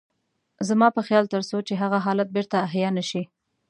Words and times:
زما 0.67 0.87
په 0.97 1.01
خيال 1.07 1.25
تر 1.33 1.41
څو 1.49 1.57
چې 1.67 1.73
هغه 1.81 1.97
حالت 2.05 2.27
بېرته 2.35 2.55
احيا 2.67 2.89
نه 2.97 3.03
شي. 3.09 3.23